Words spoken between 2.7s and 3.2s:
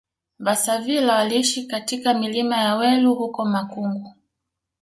Welu